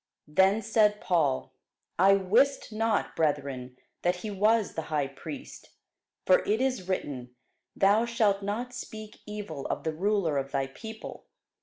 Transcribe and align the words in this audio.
Then 0.27 0.63
said 0.63 0.99
Paul, 0.99 1.53
I 1.99 2.15
wist 2.15 2.71
not, 2.73 3.15
brethren, 3.15 3.77
that 4.01 4.15
he 4.15 4.31
was 4.31 4.73
the 4.73 4.81
high 4.89 5.05
priest: 5.05 5.75
for 6.25 6.39
it 6.39 6.59
is 6.59 6.87
written, 6.89 7.35
Thou 7.75 8.07
shalt 8.07 8.41
not 8.41 8.73
speak 8.73 9.19
evil 9.27 9.67
of 9.67 9.83
the 9.83 9.93
ruler 9.93 10.39
of 10.39 10.51
thy 10.51 10.65
people. 10.65 11.27